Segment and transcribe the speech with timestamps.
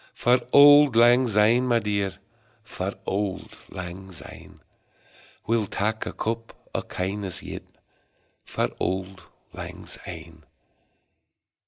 [0.15, 2.17] 20 For auld lang syne, my dear,
[2.63, 4.61] For auld lang syne,
[5.45, 7.61] We'll tak a cup o' kindness yet
[8.43, 9.21] For auld
[9.53, 10.43] lang syne.